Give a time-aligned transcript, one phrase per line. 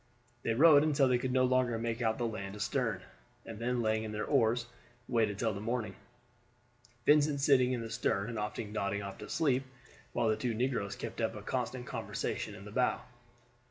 [0.41, 3.03] They rowed until they could no longer make out the land astern,
[3.45, 4.65] and then laying in their oars
[5.07, 5.93] waited till the morning,
[7.05, 9.61] Vincent sitting in the stern and often nodding off to sleep,
[10.11, 13.01] while the two negroes kept up a constant conversation in the bow.